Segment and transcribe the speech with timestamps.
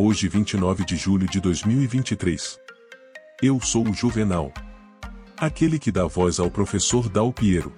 [0.00, 2.56] Hoje 29 de julho de 2023.
[3.42, 4.52] Eu sou o Juvenal.
[5.36, 7.72] Aquele que dá voz ao professor Dal Piero.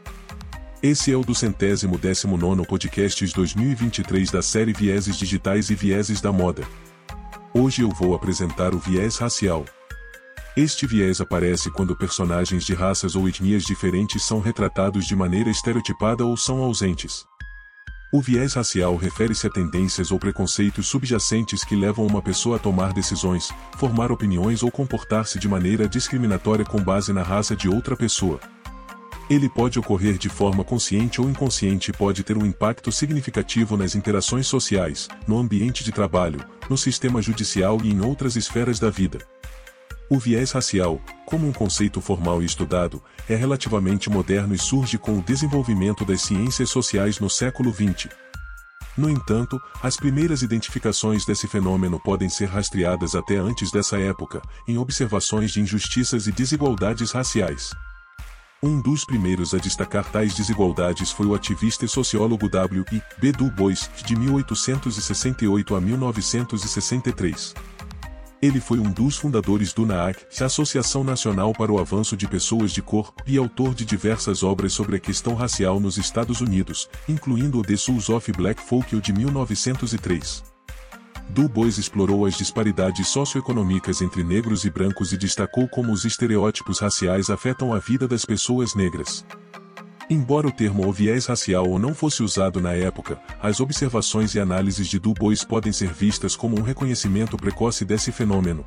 [0.83, 6.20] Esse é o do centésimo décimo nono podcasts 2023 da série Vieses Digitais e Vieses
[6.20, 6.62] da Moda.
[7.54, 9.64] Hoje eu vou apresentar o viés racial.
[10.55, 16.23] Este viés aparece quando personagens de raças ou etnias diferentes são retratados de maneira estereotipada
[16.27, 17.29] ou são ausentes.
[18.12, 22.92] O viés racial refere-se a tendências ou preconceitos subjacentes que levam uma pessoa a tomar
[22.92, 28.41] decisões, formar opiniões ou comportar-se de maneira discriminatória com base na raça de outra pessoa.
[29.30, 33.95] Ele pode ocorrer de forma consciente ou inconsciente e pode ter um impacto significativo nas
[33.95, 39.20] interações sociais, no ambiente de trabalho, no sistema judicial e em outras esferas da vida.
[40.12, 45.16] O viés racial, como um conceito formal e estudado, é relativamente moderno e surge com
[45.16, 48.09] o desenvolvimento das ciências sociais no século XX.
[48.98, 54.78] No entanto, as primeiras identificações desse fenômeno podem ser rastreadas até antes dessa época, em
[54.78, 57.70] observações de injustiças e desigualdades raciais.
[58.61, 62.84] Um dos primeiros a destacar tais desigualdades foi o ativista e sociólogo W.
[62.91, 63.00] I.
[63.20, 63.31] B.
[63.31, 67.55] Du Bois, de 1868 a 1963.
[68.42, 72.80] Ele foi um dos fundadores do NAAC, Associação Nacional para o Avanço de Pessoas de
[72.80, 77.62] Cor, e autor de diversas obras sobre a questão racial nos Estados Unidos, incluindo o
[77.62, 80.42] The Souls of Black Folk de 1903.
[81.28, 86.80] Du Bois explorou as disparidades socioeconômicas entre negros e brancos e destacou como os estereótipos
[86.80, 89.25] raciais afetam a vida das pessoas negras.
[90.12, 94.41] Embora o termo ou viés racial ou não fosse usado na época, as observações e
[94.41, 98.64] análises de Du Bois podem ser vistas como um reconhecimento precoce desse fenômeno.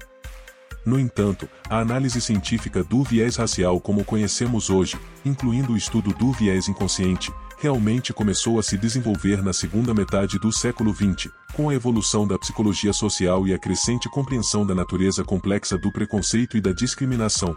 [0.86, 6.32] No entanto, a análise científica do viés racial como conhecemos hoje, incluindo o estudo do
[6.32, 11.76] viés inconsciente, realmente começou a se desenvolver na segunda metade do século XX, com a
[11.76, 16.72] evolução da psicologia social e a crescente compreensão da natureza complexa do preconceito e da
[16.72, 17.54] discriminação.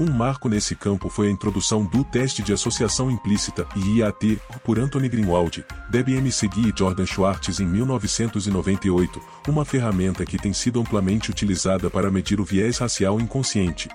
[0.00, 5.08] Um marco nesse campo foi a introdução do teste de associação implícita IAT por Anthony
[5.08, 11.90] Greenwald, Debbie Segui e Jordan Schwartz em 1998, uma ferramenta que tem sido amplamente utilizada
[11.90, 13.88] para medir o viés racial inconsciente.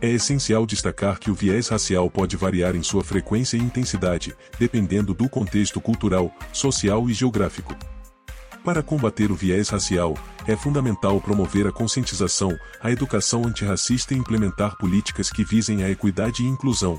[0.00, 5.14] É essencial destacar que o viés racial pode variar em sua frequência e intensidade, dependendo
[5.14, 7.76] do contexto cultural, social e geográfico.
[8.64, 14.76] Para combater o viés racial, é fundamental promover a conscientização, a educação antirracista e implementar
[14.76, 16.96] políticas que visem a equidade e inclusão.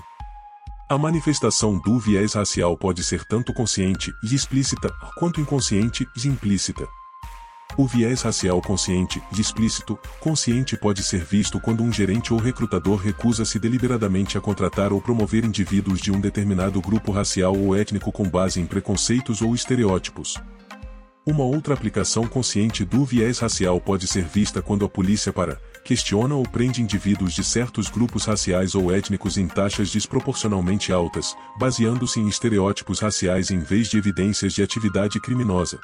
[0.89, 6.85] A manifestação do viés racial pode ser tanto consciente e explícita, quanto inconsciente e implícita.
[7.77, 12.97] O viés racial consciente e explícito, consciente pode ser visto quando um gerente ou recrutador
[12.97, 18.29] recusa-se deliberadamente a contratar ou promover indivíduos de um determinado grupo racial ou étnico com
[18.29, 20.37] base em preconceitos ou estereótipos.
[21.25, 26.35] Uma outra aplicação consciente do viés racial pode ser vista quando a polícia para, questiona
[26.35, 32.27] ou prende indivíduos de certos grupos raciais ou étnicos em taxas desproporcionalmente altas, baseando-se em
[32.27, 35.79] estereótipos raciais em vez de evidências de atividade criminosa.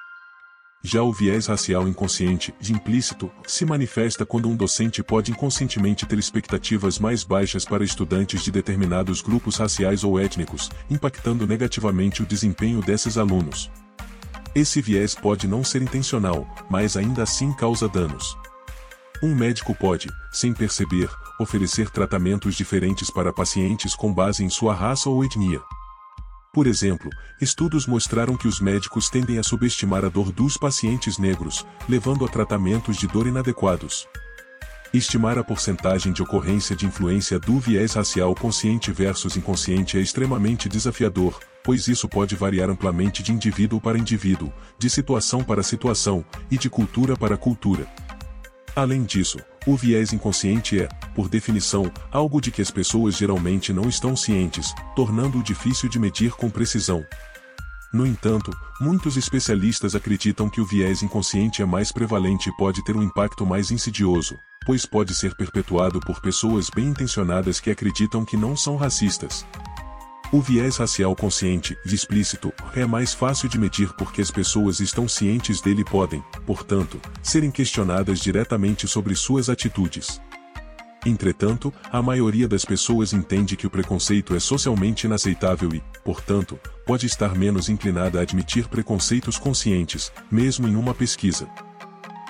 [0.83, 6.19] Já o viés racial inconsciente, de implícito, se manifesta quando um docente pode inconscientemente ter
[6.19, 12.81] expectativas mais baixas para estudantes de determinados grupos raciais ou étnicos, impactando negativamente o desempenho
[12.81, 13.71] desses alunos.
[14.55, 18.35] Esse viés pode não ser intencional, mas ainda assim causa danos.
[19.21, 25.09] Um médico pode, sem perceber, oferecer tratamentos diferentes para pacientes com base em sua raça
[25.09, 25.61] ou etnia.
[26.51, 27.09] Por exemplo,
[27.39, 32.27] estudos mostraram que os médicos tendem a subestimar a dor dos pacientes negros, levando a
[32.27, 34.07] tratamentos de dor inadequados.
[34.91, 40.67] Estimar a porcentagem de ocorrência de influência do viés racial consciente versus inconsciente é extremamente
[40.67, 46.57] desafiador, pois isso pode variar amplamente de indivíduo para indivíduo, de situação para situação, e
[46.57, 47.88] de cultura para cultura.
[48.75, 53.88] Além disso, o viés inconsciente é, por definição, algo de que as pessoas geralmente não
[53.88, 57.06] estão cientes, tornando-o difícil de medir com precisão.
[57.94, 58.51] No entanto,
[58.81, 63.45] muitos especialistas acreditam que o viés inconsciente é mais prevalente e pode ter um impacto
[63.45, 68.75] mais insidioso, pois pode ser perpetuado por pessoas bem intencionadas que acreditam que não são
[68.75, 69.45] racistas.
[70.31, 75.59] O viés racial consciente explícito é mais fácil de medir porque as pessoas estão cientes
[75.59, 80.21] dele e podem, portanto, serem questionadas diretamente sobre suas atitudes.
[81.03, 87.05] Entretanto, a maioria das pessoas entende que o preconceito é socialmente inaceitável e, portanto, pode
[87.05, 91.50] estar menos inclinada a admitir preconceitos conscientes, mesmo em uma pesquisa.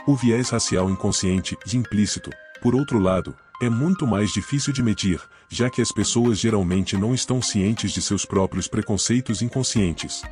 [0.10, 2.32] O viés racial inconsciente e implícito,
[2.64, 7.14] por outro lado, é muito mais difícil de medir, já que as pessoas geralmente não
[7.14, 10.24] estão cientes de seus próprios preconceitos inconscientes.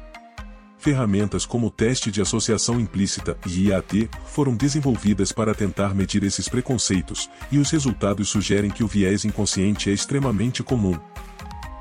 [0.79, 6.49] ferramentas como o teste de associação implícita e IAT foram desenvolvidas para tentar medir esses
[6.49, 10.99] preconceitos, e os resultados sugerem que o viés inconsciente é extremamente comum.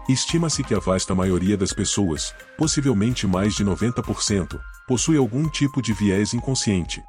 [0.07, 5.95] Estima-se que a vasta maioria das pessoas, possivelmente mais de 90%, possui algum tipo de
[5.95, 7.03] viés inconsciente.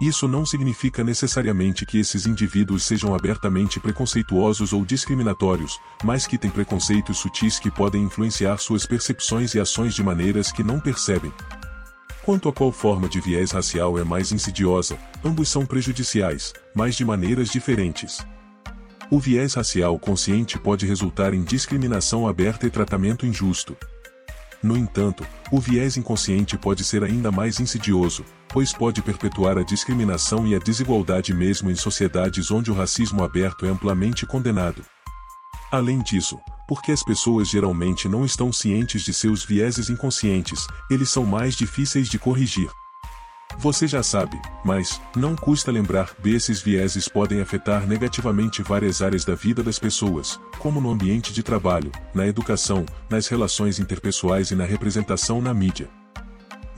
[0.00, 6.50] Isso não significa necessariamente que esses indivíduos sejam abertamente preconceituosos ou discriminatórios, mas que têm
[6.50, 11.32] preconceitos sutis que podem influenciar suas percepções e ações de maneiras que não percebem.
[12.24, 17.04] Quanto a qual forma de viés racial é mais insidiosa, ambos são prejudiciais, mas de
[17.04, 18.24] maneiras diferentes.
[19.10, 23.76] O viés racial consciente pode resultar em discriminação aberta e tratamento injusto.
[24.62, 30.46] No entanto, o viés inconsciente pode ser ainda mais insidioso, pois pode perpetuar a discriminação
[30.46, 34.84] e a desigualdade mesmo em sociedades onde o racismo aberto é amplamente condenado.
[35.70, 41.24] Além disso, porque as pessoas geralmente não estão cientes de seus vieses inconscientes, eles são
[41.24, 42.70] mais difíceis de corrigir.
[43.58, 49.34] Você já sabe, mas não custa lembrar esses vieses podem afetar negativamente várias áreas da
[49.34, 54.64] vida das pessoas, como no ambiente de trabalho, na educação, nas relações interpessoais e na
[54.64, 55.97] representação na mídia.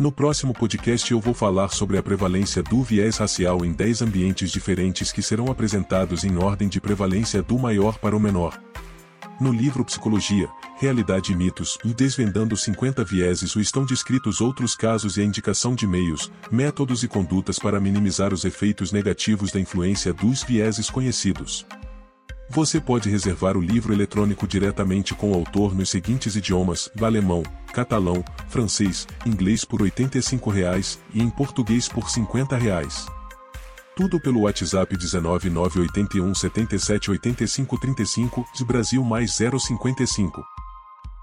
[0.00, 4.50] No próximo podcast eu vou falar sobre a prevalência do viés racial em 10 ambientes
[4.50, 8.58] diferentes que serão apresentados em ordem de prevalência do maior para o menor.
[9.38, 10.49] No livro Psicologia,
[10.79, 15.87] Realidade e Mitos e Desvendando 50 Vieses estão descritos outros casos e a indicação de
[15.87, 21.67] meios, métodos e condutas para minimizar os efeitos negativos da influência dos vieses conhecidos.
[22.52, 28.25] Você pode reservar o livro eletrônico diretamente com o autor nos seguintes idiomas: alemão, catalão,
[28.49, 33.06] francês, inglês por 85 reais, e em português por 50 reais.
[33.94, 40.43] Tudo pelo WhatsApp 19981 77 85 35 de Brasil mais 055.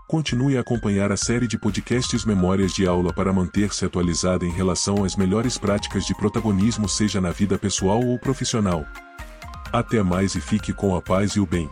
[0.07, 5.03] Continue a acompanhar a série de podcasts Memórias de Aula para manter-se atualizada em relação
[5.03, 8.85] às melhores práticas de protagonismo seja na vida pessoal ou profissional.
[9.71, 11.69] Até mais e fique com a paz e o bem.